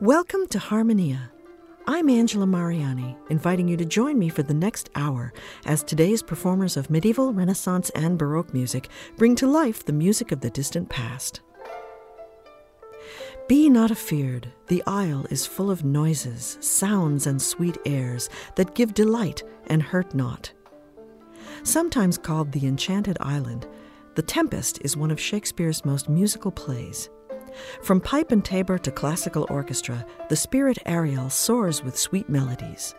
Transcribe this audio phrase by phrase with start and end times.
[0.00, 1.30] Welcome to Harmonia.
[1.86, 5.30] I'm Angela Mariani, inviting you to join me for the next hour
[5.66, 8.88] as today's performers of medieval, Renaissance, and Baroque music
[9.18, 11.42] bring to life the music of the distant past.
[13.46, 18.94] Be not afeard, the isle is full of noises, sounds, and sweet airs that give
[18.94, 20.50] delight and hurt not.
[21.62, 23.66] Sometimes called the Enchanted Island,
[24.14, 27.10] The Tempest is one of Shakespeare's most musical plays.
[27.82, 32.94] From pipe and tabor to classical orchestra, the spirit Ariel soars with sweet melodies.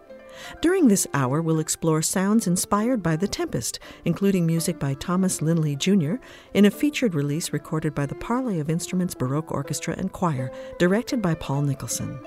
[0.62, 5.76] During this hour, we'll explore sounds inspired by The Tempest, including music by Thomas Linley
[5.76, 6.16] Jr.,
[6.54, 11.22] in a featured release recorded by the Parley of Instruments Baroque Orchestra and Choir, directed
[11.22, 12.20] by Paul Nicholson.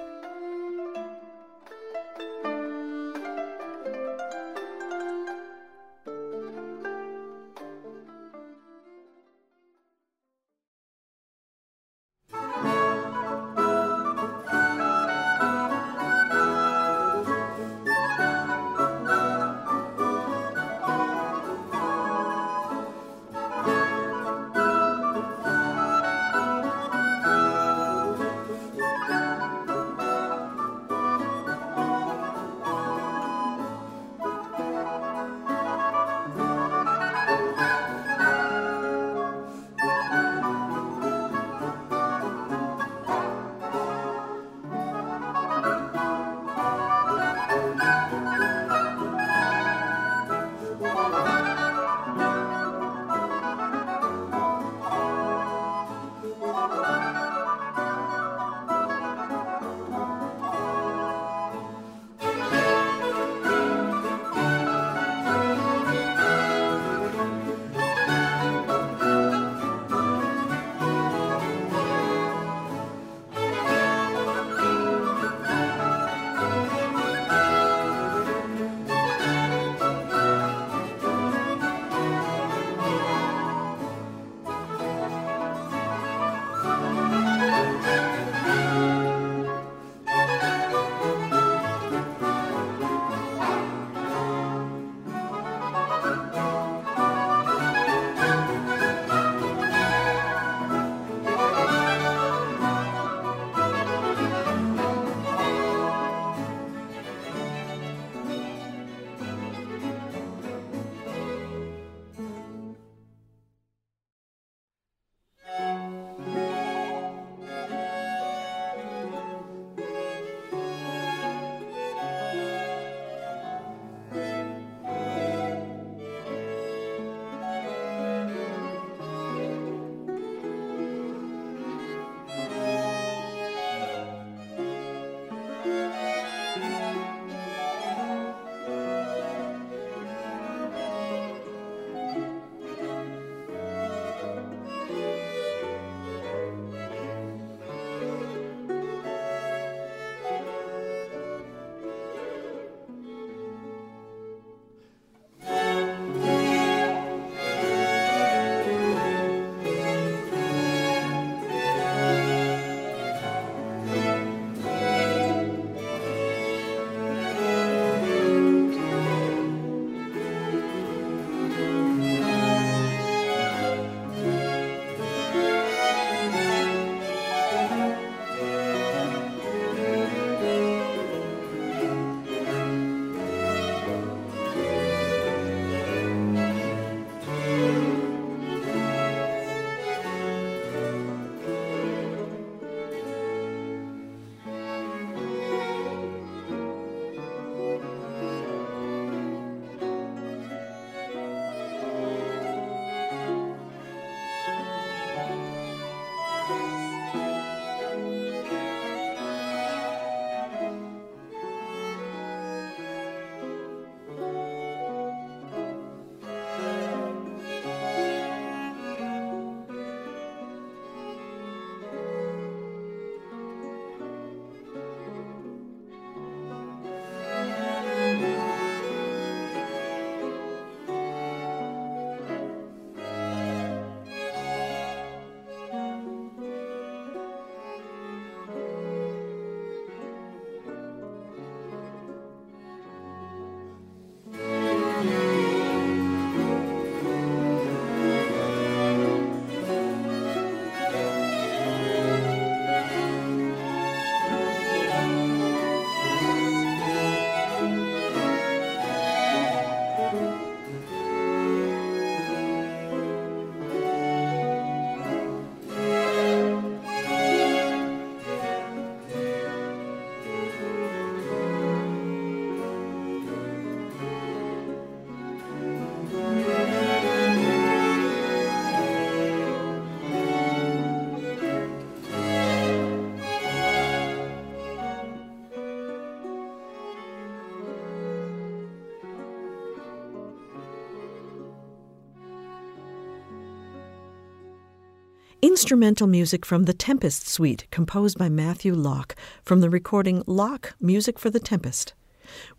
[295.55, 299.15] Instrumental music from The Tempest Suite, composed by Matthew Locke,
[299.45, 301.95] from the recording Locke Music for the Tempest.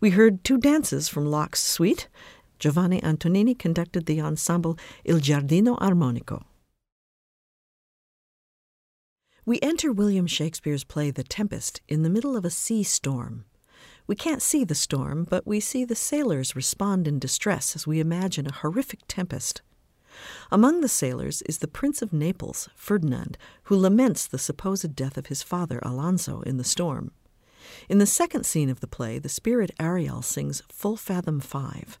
[0.00, 2.08] We heard two dances from Locke's suite.
[2.58, 6.44] Giovanni Antonini conducted the ensemble Il Giardino Armonico.
[9.44, 13.44] We enter William Shakespeare's play The Tempest in the middle of a sea storm.
[14.06, 18.00] We can't see the storm, but we see the sailors respond in distress as we
[18.00, 19.60] imagine a horrific tempest.
[20.50, 25.26] Among the sailors is the Prince of Naples, Ferdinand, who laments the supposed death of
[25.26, 27.10] his father, Alonso, in the storm.
[27.88, 31.98] In the second scene of the play, the spirit Ariel sings Full Fathom Five.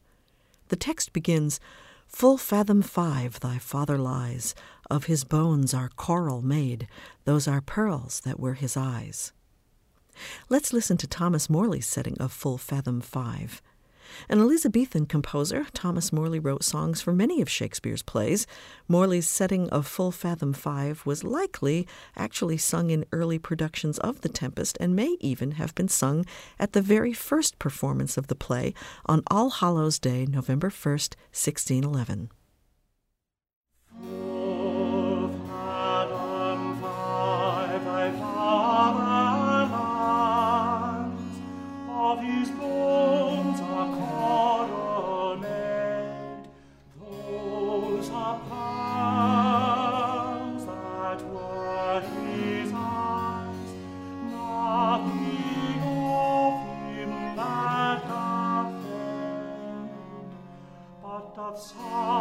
[0.68, 1.60] The text begins,
[2.06, 4.54] Full fathom five thy father lies,
[4.90, 6.88] of his bones are coral made,
[7.24, 9.32] those are pearls that were his eyes.
[10.48, 13.60] Let's listen to Thomas Morley's setting of Full Fathom Five.
[14.28, 18.46] An Elizabethan composer, Thomas Morley wrote songs for many of Shakespeare's plays.
[18.88, 21.86] Morley's setting of Full Fathom Five was likely
[22.16, 26.24] actually sung in early productions of The Tempest and may even have been sung
[26.58, 28.74] at the very first performance of the play
[29.06, 32.30] on All Hallows Day, November 1st, 1611.
[61.46, 62.15] of song.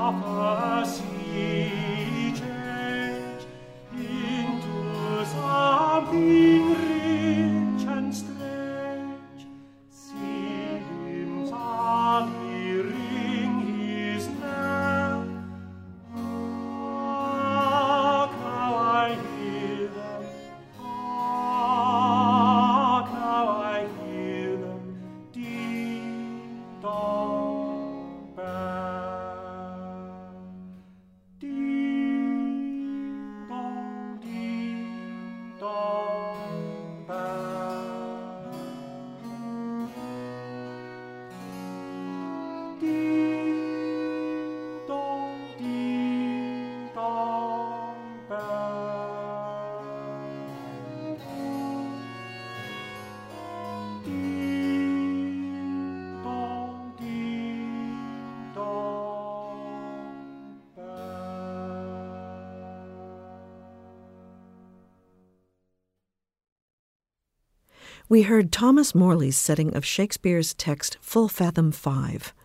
[68.07, 72.35] We heard Thomas Morley's setting of Shakespeare's text Full Fathom Five.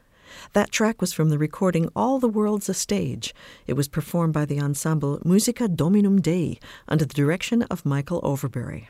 [0.54, 3.34] That track was from the recording All the World's a Stage.
[3.66, 8.88] It was performed by the ensemble Musica Dominum Dei under the direction of Michael Overbury.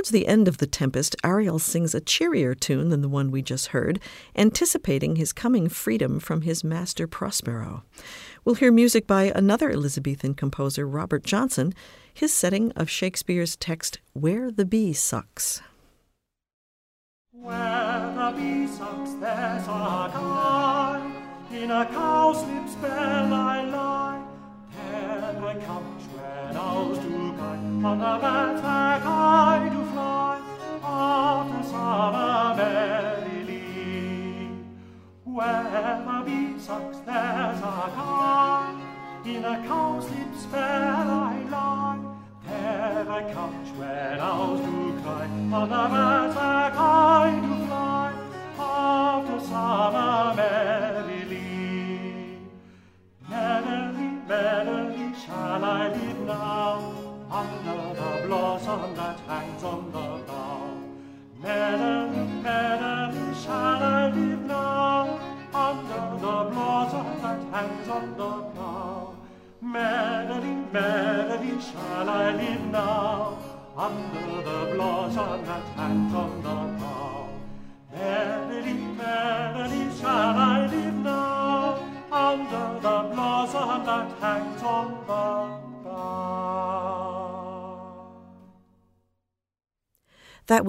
[0.00, 3.42] Towards the end of The Tempest, Ariel sings a cheerier tune than the one we
[3.42, 4.00] just heard,
[4.34, 7.82] anticipating his coming freedom from his master Prospero.
[8.42, 11.74] We'll hear music by another Elizabethan composer, Robert Johnson,
[12.14, 15.60] his setting of Shakespeare's text, Where the Bee Sucks.
[17.32, 21.12] Where the bee sucks, there's a guy.
[21.52, 24.24] In a cowslip's bell I lie.
[24.74, 27.84] There I owls do guide.
[27.84, 28.29] On the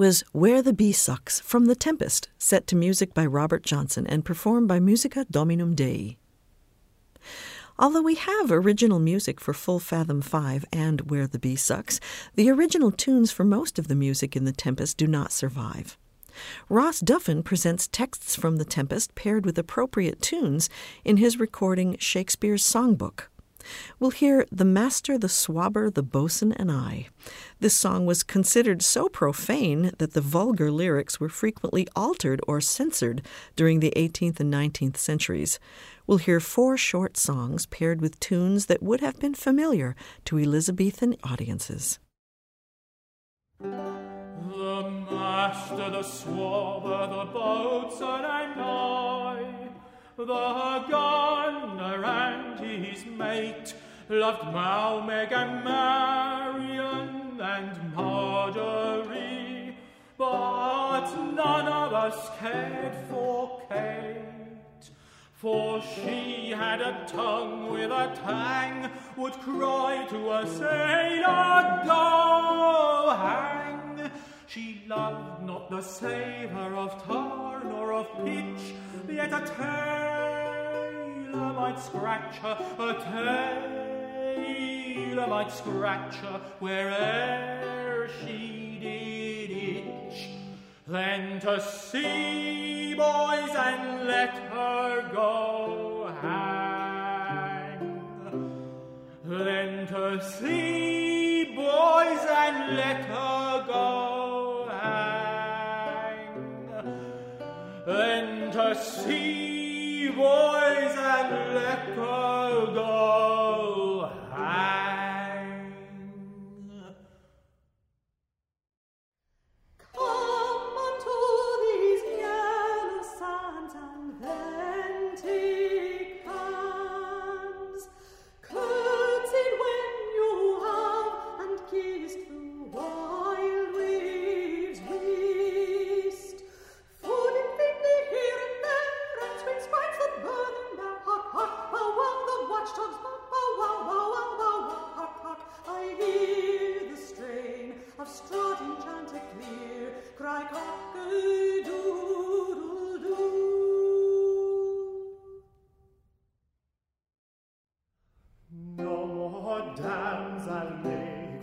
[0.02, 4.24] was Where the Bee Sucks from The Tempest, set to music by Robert Johnson and
[4.24, 6.16] performed by Musica Dominum Dei.
[7.78, 12.00] Although we have original music for Full Fathom 5 and Where the Bee Sucks,
[12.34, 15.96] the original tunes for most of the music in The Tempest do not survive.
[16.68, 20.68] Ross Duffin presents texts from The Tempest paired with appropriate tunes
[21.04, 23.28] in his recording Shakespeare's Songbook.
[23.98, 27.08] We'll hear The Master, the Swabber, the Boatswain, and I.
[27.60, 33.22] This song was considered so profane that the vulgar lyrics were frequently altered or censored
[33.56, 35.58] during the 18th and 19th centuries.
[36.06, 41.16] We'll hear four short songs paired with tunes that would have been familiar to Elizabethan
[41.22, 41.98] audiences.
[43.60, 49.61] The master, the swabber, the boatswain, and I,
[50.16, 53.74] the gunner and his mate,
[54.08, 59.76] loved Maumeg and Marian and Marjorie,
[60.18, 64.90] but none of us cared for Kate.
[65.34, 73.71] For she had a tongue with a tang, would cry to a sailor, go hang.
[74.52, 78.74] She loved not the savour of tar nor of pitch,
[79.08, 82.92] yet a tailor might scratch her, a
[84.36, 90.28] tailor might scratch her where'er she did itch.
[90.86, 97.80] Then to sea, boys, and let her go hang.
[99.24, 103.51] Then to sea, boys, and let her
[107.84, 112.66] Then to sea, boys, and let her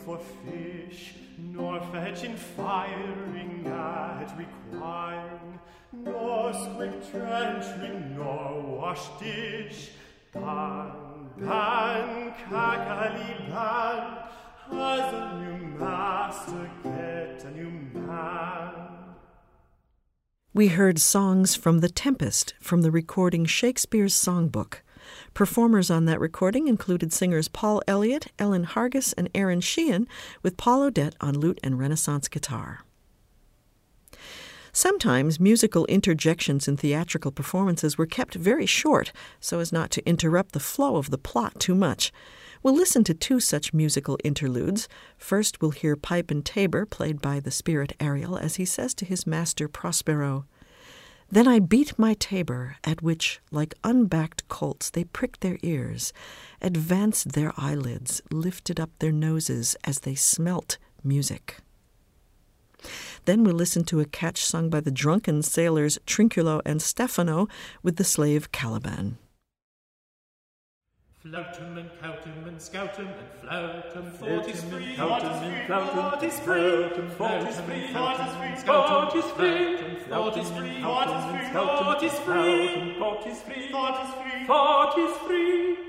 [0.10, 0.18] for
[0.50, 5.60] fish, nor fetching firing at requiring,
[5.94, 9.92] nor squib trenching, nor wash dish.
[10.34, 10.92] Ban,
[11.38, 14.18] ban, Ca-Caliban,
[14.72, 18.74] as a new master get a new man.
[20.56, 24.82] We heard songs from The Tempest from the recording Shakespeare's Songbook.
[25.34, 30.08] Performers on that recording included singers Paul Elliott, Ellen Hargis, and Aaron Sheehan,
[30.44, 32.82] with Paul O'Dette on lute and Renaissance guitar.
[34.72, 40.52] Sometimes musical interjections in theatrical performances were kept very short so as not to interrupt
[40.52, 42.12] the flow of the plot too much.
[42.62, 44.88] We'll listen to two such musical interludes.
[45.18, 49.06] First, we'll hear Pipe and Tabor, played by the spirit Ariel, as he says to
[49.06, 50.46] his master Prospero
[51.32, 56.12] Then I beat my tabor, at which, like unbacked colts, they pricked their ears,
[56.60, 61.58] advanced their eyelids, lifted up their noses as they smelt music.
[63.26, 67.48] Then we listened to a catch sung by the drunken sailors Trinculo and Stephano
[67.84, 69.18] with the slave Caliban.
[71.22, 74.96] Flout him and cout him and scout him and flout him, Flout fort is free,
[74.96, 78.56] cout is free, and flout him, fort is free, fort is free, fort is free,
[78.56, 82.56] scout is free, flout is free, flout is free, flout is free,
[83.28, 84.12] is free, is
[84.48, 85.89] free, is free.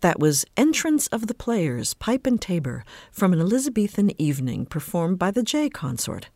[0.00, 5.32] That was Entrance of the Players, Pipe and Tabor, from an Elizabethan evening performed by
[5.32, 6.28] the J Consort.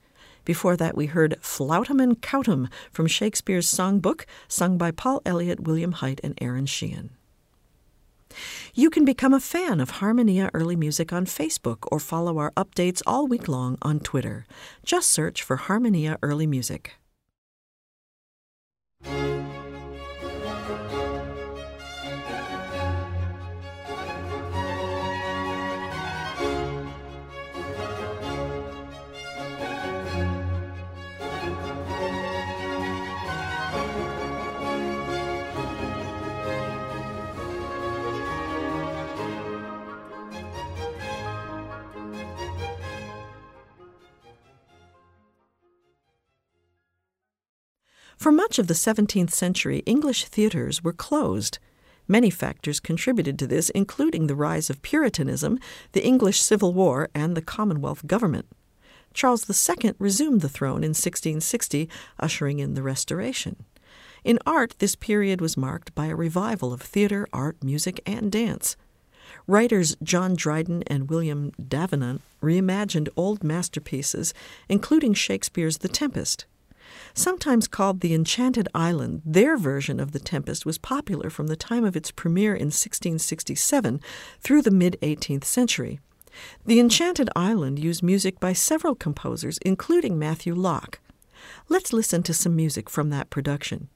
[0.44, 5.92] Before that, we heard Flautum and Coutum from Shakespeare's Songbook, sung by Paul Elliott, William
[5.92, 7.10] Hite, and Aaron Sheehan.
[8.74, 13.00] You can become a fan of Harmonia Early Music on Facebook or follow our updates
[13.06, 14.44] all week long on Twitter.
[14.84, 16.94] Just search for Harmonia Early Music.
[48.22, 51.58] For much of the 17th century, English theaters were closed.
[52.06, 55.58] Many factors contributed to this, including the rise of Puritanism,
[55.90, 58.46] the English Civil War, and the Commonwealth government.
[59.12, 61.88] Charles II resumed the throne in 1660,
[62.20, 63.64] ushering in the Restoration.
[64.22, 68.76] In art, this period was marked by a revival of theater, art, music, and dance.
[69.48, 74.32] Writers John Dryden and William Davenant reimagined old masterpieces,
[74.68, 76.46] including Shakespeare's The Tempest.
[77.14, 81.84] Sometimes called the Enchanted Island, their version of The Tempest was popular from the time
[81.84, 84.00] of its premiere in 1667
[84.40, 86.00] through the mid 18th century.
[86.64, 91.00] The Enchanted Island used music by several composers, including Matthew Locke.
[91.68, 93.88] Let's listen to some music from that production.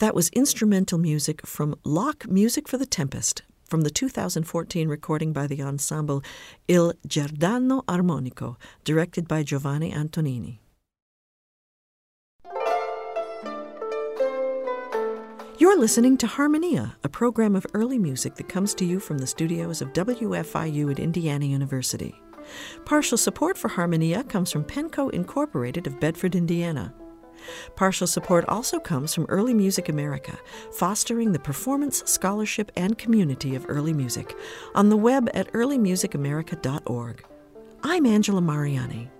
[0.00, 5.46] That was instrumental music from Locke Music for the Tempest from the 2014 recording by
[5.46, 6.22] the ensemble
[6.68, 10.56] Il Giardino Armonico, directed by Giovanni Antonini.
[15.58, 19.26] You're listening to Harmonia, a program of early music that comes to you from the
[19.26, 22.18] studios of WFIU at Indiana University.
[22.86, 26.94] Partial support for Harmonia comes from Penco Incorporated of Bedford, Indiana.
[27.76, 30.38] Partial support also comes from Early Music America,
[30.72, 34.36] fostering the performance, scholarship, and community of early music
[34.74, 37.24] on the web at earlymusicamerica.org.
[37.82, 39.10] I'm Angela Mariani.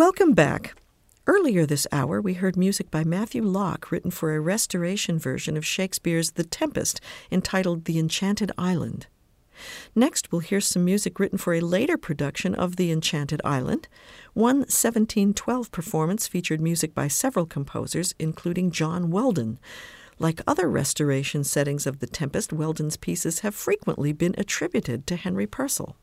[0.00, 0.80] Welcome back.
[1.26, 5.66] Earlier this hour, we heard music by Matthew Locke written for a restoration version of
[5.66, 9.08] Shakespeare's The Tempest entitled The Enchanted Island.
[9.94, 13.88] Next, we'll hear some music written for a later production of The Enchanted Island.
[14.32, 19.58] One 1712 performance featured music by several composers, including John Weldon.
[20.18, 25.46] Like other restoration settings of The Tempest, Weldon's pieces have frequently been attributed to Henry
[25.46, 25.94] Purcell.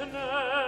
[0.00, 0.67] Eternal.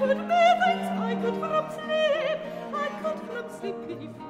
[0.00, 0.70] could never,
[1.04, 2.38] I could from sleep,
[2.72, 4.29] I could from sleep if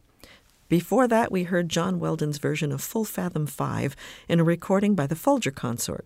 [0.71, 3.93] Before that, we heard John Weldon's version of Full Fathom 5
[4.29, 6.05] in a recording by the Folger Consort.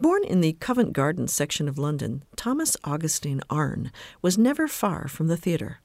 [0.00, 5.28] Born in the Covent Garden section of London, Thomas Augustine Arne was never far from
[5.28, 5.78] the theatre.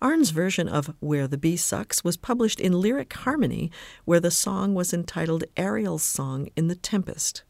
[0.00, 3.70] Arne's version of Where the Bee Sucks was published in Lyric Harmony,
[4.06, 7.42] where the song was entitled Ariel's Song in the Tempest.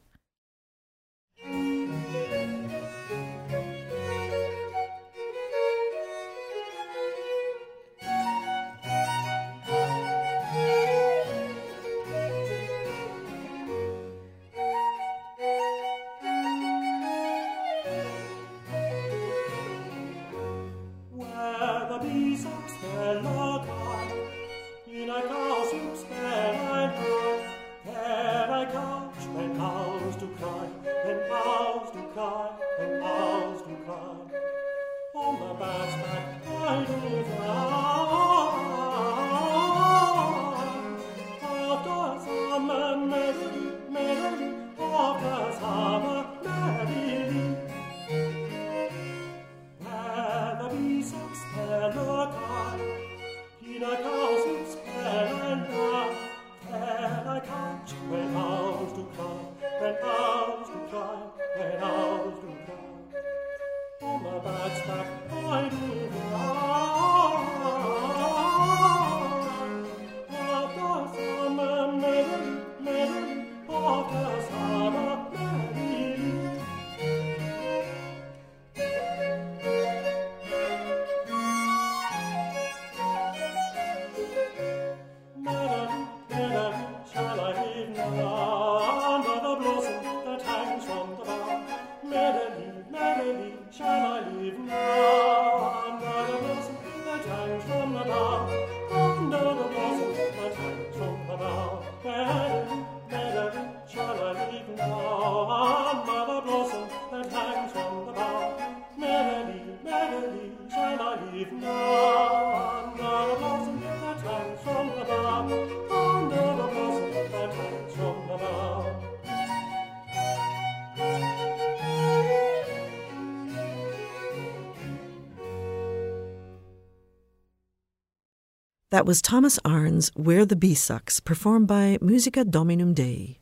[129.02, 133.40] That was Thomas Arne's Where the Bee Sucks, performed by Musica Dominum Dei.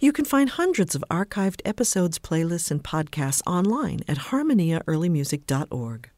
[0.00, 6.10] You can find hundreds of archived episodes, playlists, and podcasts online at harmoniaearlymusic.org.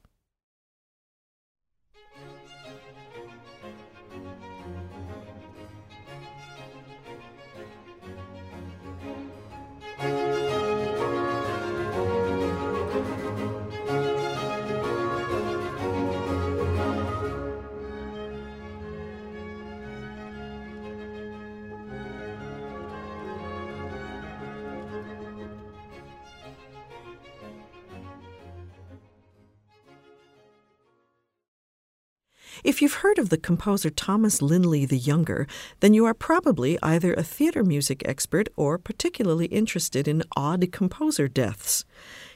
[32.65, 35.49] If you've heard of the composer Thomas Linley the Younger,
[35.81, 41.27] then you are probably either a theater music expert or particularly interested in odd composer
[41.27, 41.85] deaths.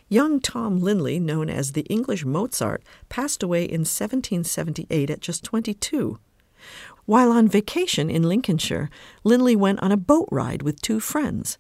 [0.09, 6.19] Young Tom Linley, known as the English Mozart, passed away in 1778 at just 22.
[7.05, 8.91] While on vacation in Lincolnshire,
[9.23, 11.57] Linley went on a boat ride with two friends.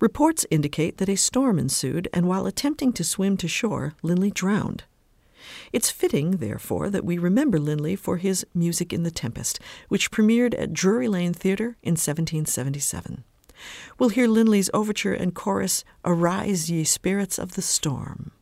[0.00, 4.84] Reports indicate that a storm ensued, and while attempting to swim to shore, Linley drowned.
[5.72, 10.58] It's fitting, therefore, that we remember Linley for his Music in the Tempest, which premiered
[10.58, 13.24] at Drury Lane Theatre in 1777.
[13.98, 18.32] We'll hear Linley's overture and chorus, Arise, ye spirits of the storm.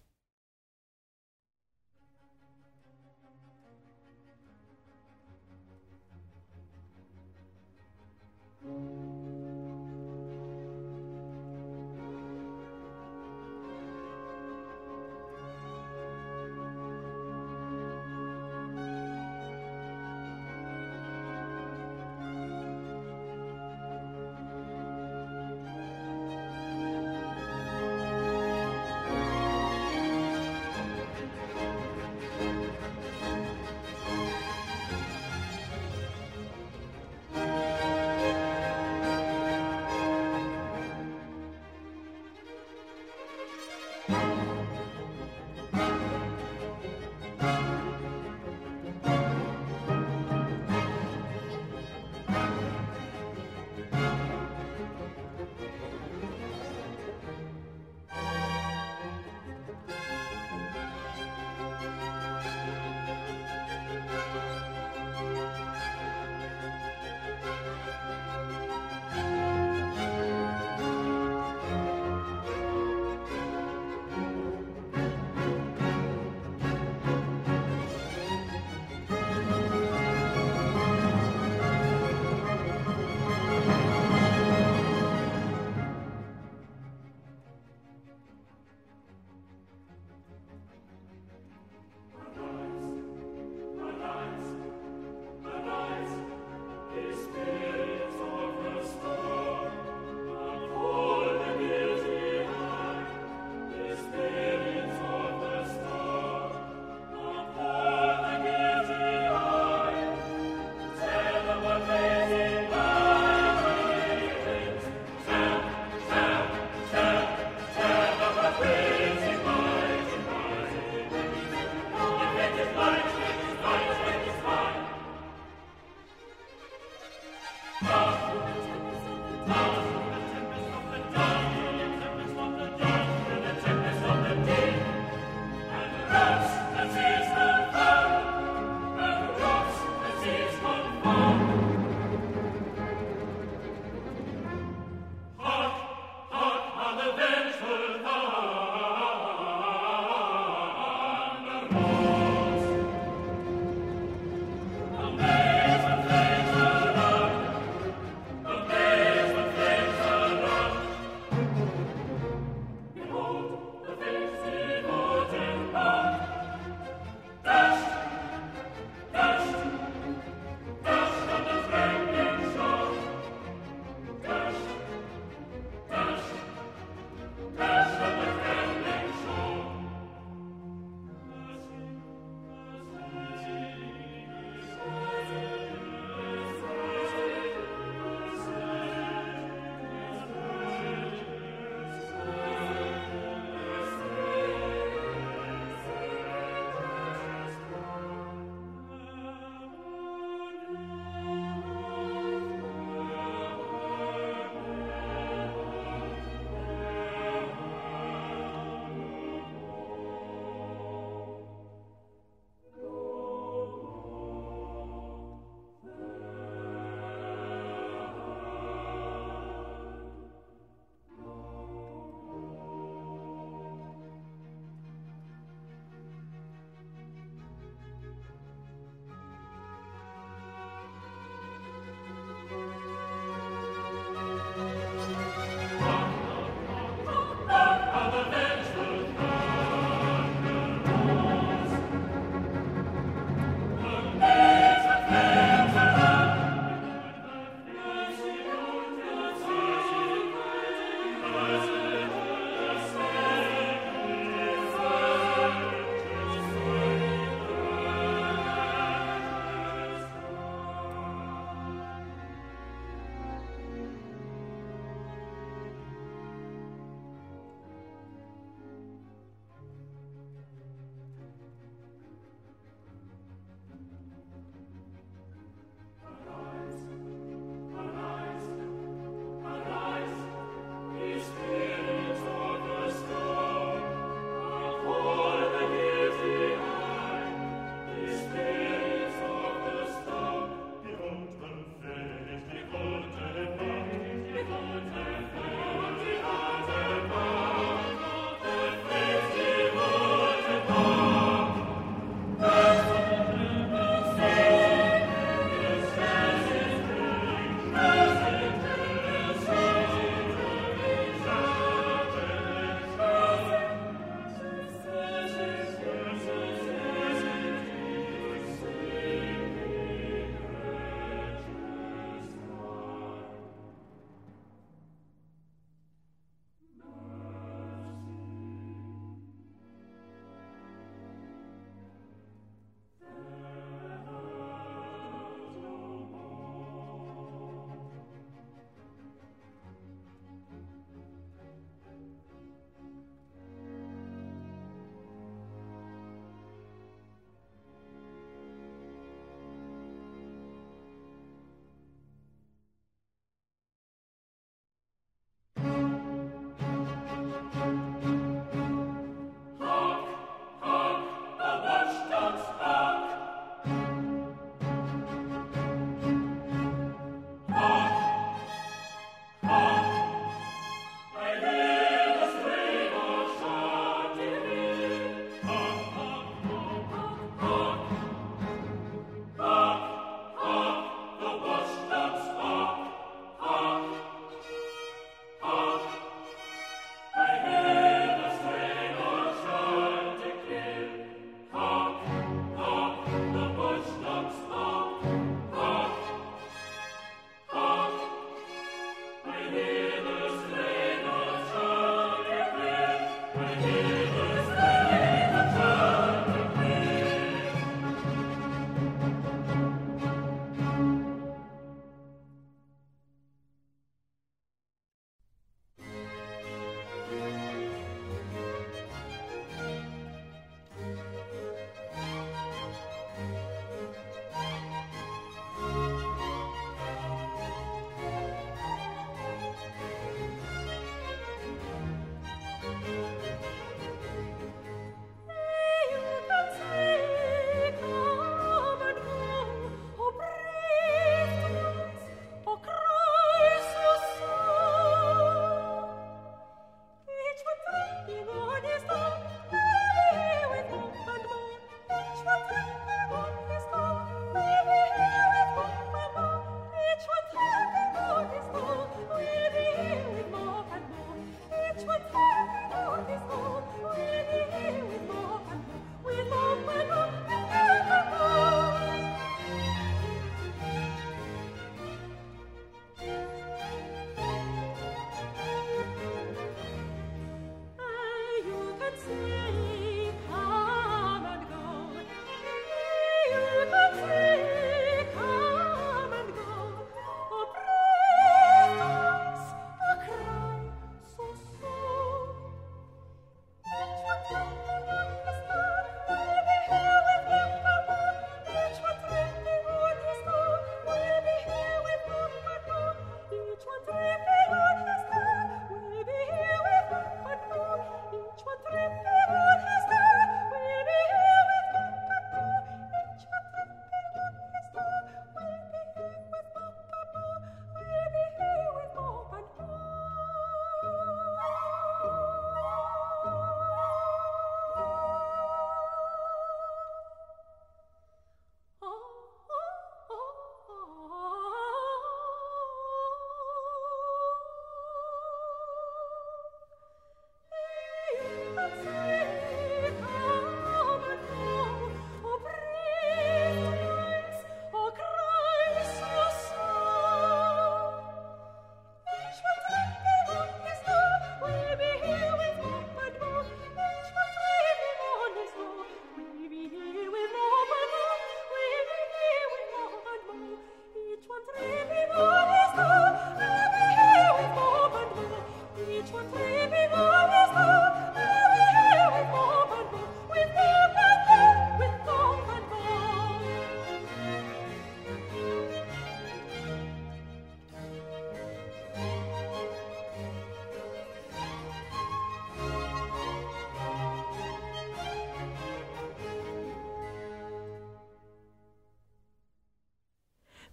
[399.56, 399.83] Amen.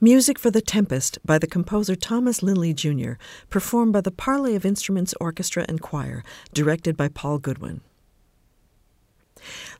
[0.03, 3.11] Music for The Tempest by the composer Thomas Linley Jr.,
[3.51, 6.23] performed by the Parley of Instruments Orchestra and Choir,
[6.55, 7.81] directed by Paul Goodwin.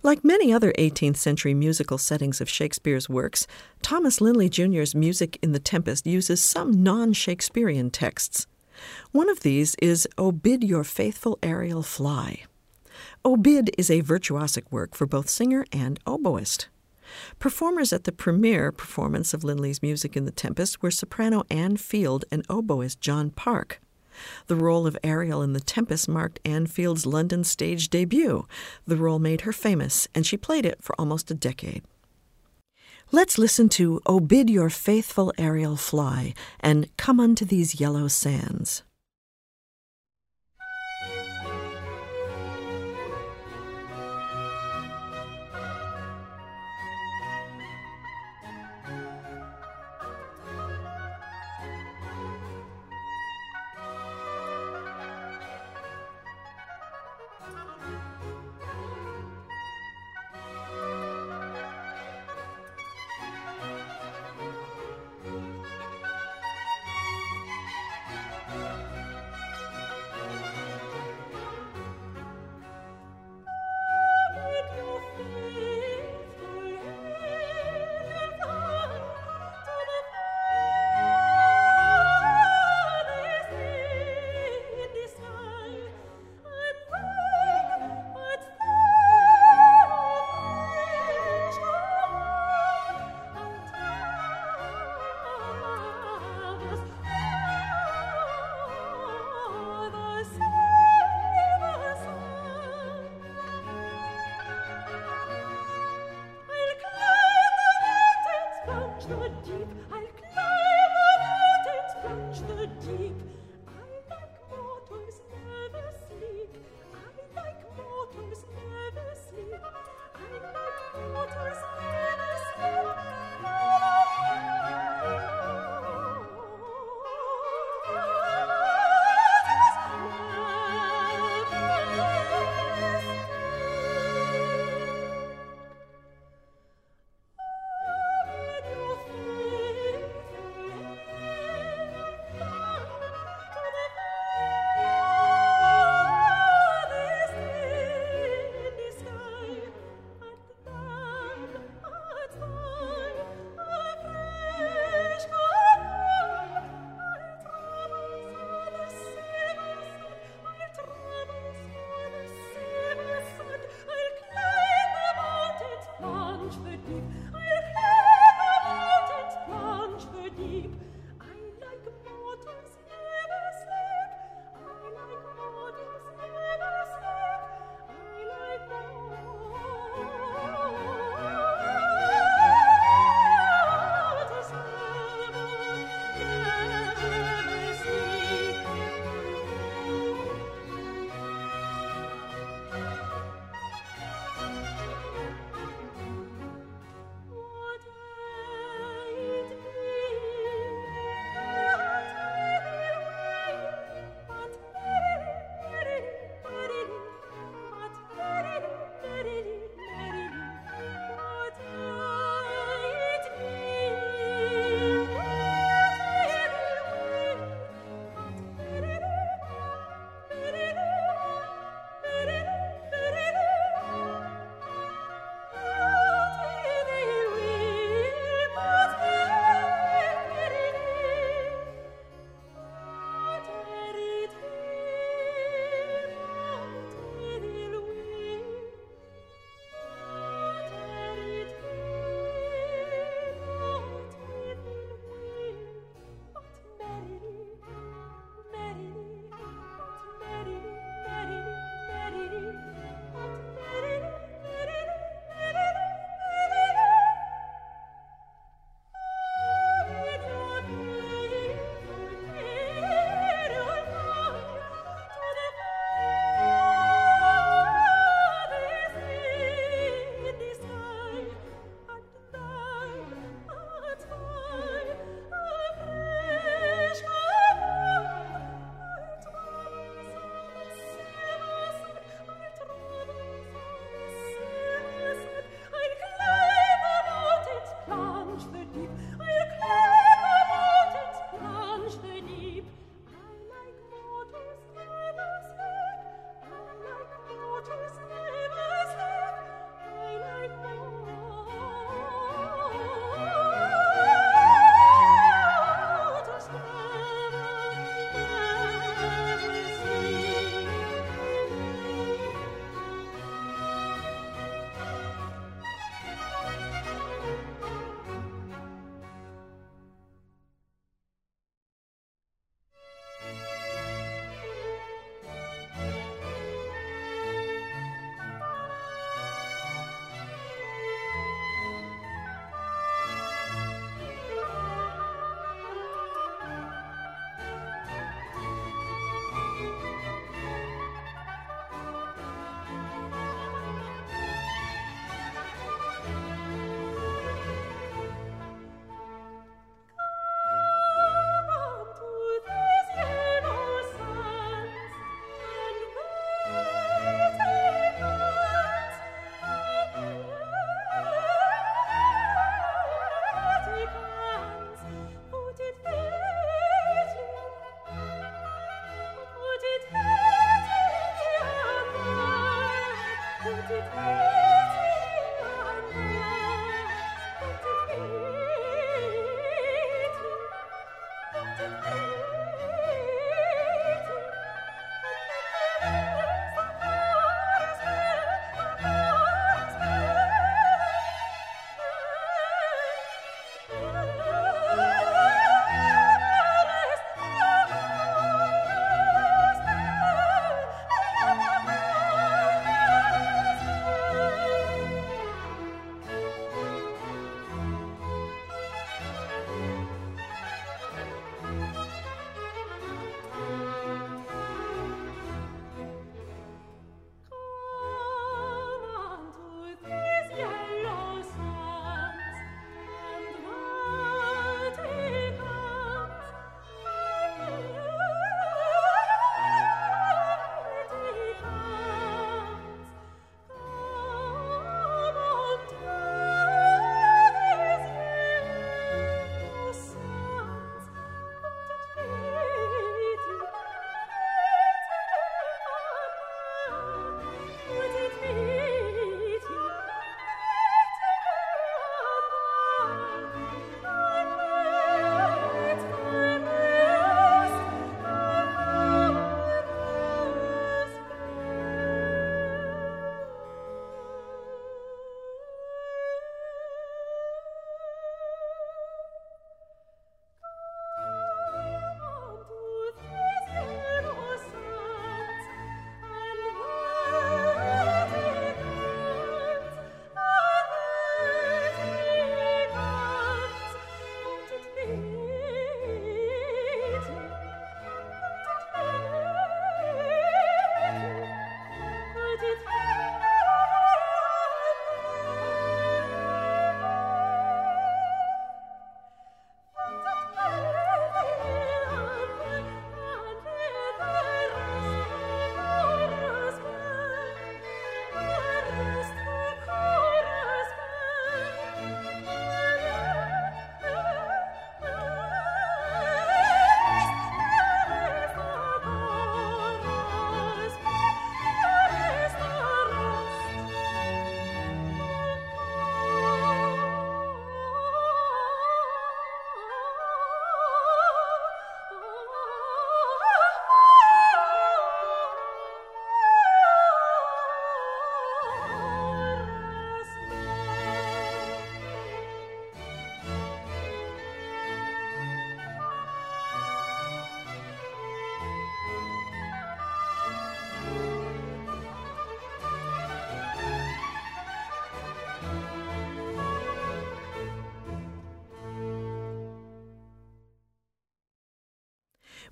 [0.03, 3.47] Like many other 18th century musical settings of Shakespeare's works,
[3.82, 8.45] Thomas Linley Jr.'s music in The Tempest uses some non Shakespearean texts.
[9.11, 12.43] One of these is O Bid Your Faithful Ariel Fly.
[13.26, 16.67] O Bid is a virtuosic work for both singer and oboist.
[17.39, 22.26] Performers at the premiere performance of Linley's music in The Tempest were soprano Anne Field
[22.32, 23.80] and oboist John Parke.
[24.47, 28.45] The role of Ariel in The Tempest marked Anne Field's London stage debut.
[28.86, 31.84] The role made her famous, and she played it for almost a decade.
[33.12, 38.84] Let's listen to O Bid Your Faithful Ariel Fly and Come Unto These Yellow Sands.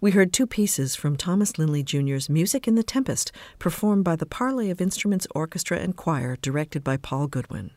[0.02, 4.26] We heard two pieces from Thomas Linley Jr.'s Music in the Tempest, performed by the
[4.26, 7.72] Parley of Instruments Orchestra and Choir, directed by Paul Goodwin.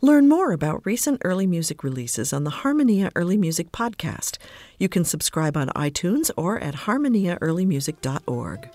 [0.00, 4.38] Learn more about recent early music releases on the Harmonia Early Music podcast.
[4.78, 8.70] You can subscribe on iTunes or at harmoniaearlymusic.org.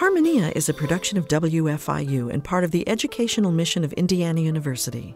[0.00, 5.14] Harmonia is a production of WFIU and part of the educational mission of Indiana University.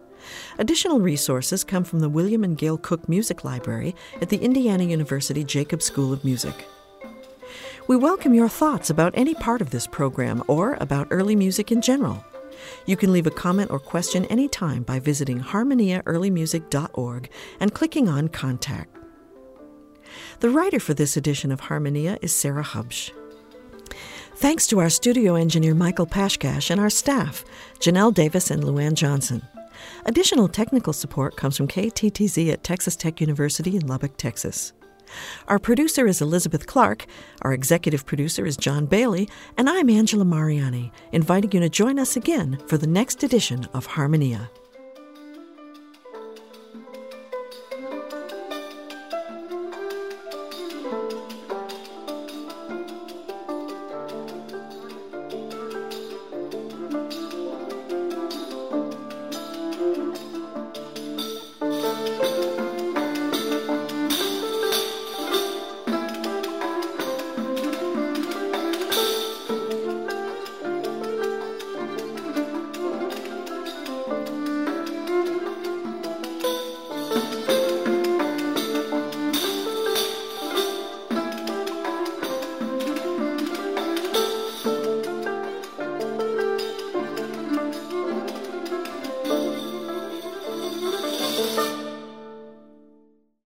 [0.59, 5.43] Additional resources come from the William and Gail Cook Music Library at the Indiana University
[5.43, 6.66] Jacobs School of Music.
[7.87, 11.80] We welcome your thoughts about any part of this program or about early music in
[11.80, 12.22] general.
[12.85, 18.95] You can leave a comment or question anytime by visiting harmoniaearlymusic.org and clicking on Contact.
[20.41, 23.12] The writer for this edition of Harmonia is Sarah Hubsch.
[24.37, 27.45] Thanks to our studio engineer Michael Pashkash and our staff,
[27.78, 29.43] Janelle Davis and Luann Johnson.
[30.07, 34.72] Additional technical support comes from KTTZ at Texas Tech University in Lubbock, Texas.
[35.47, 37.07] Our producer is Elizabeth Clark,
[37.43, 42.16] our executive producer is John Bailey, and I'm Angela Mariani, inviting you to join us
[42.16, 44.51] again for the next edition of Harmonia.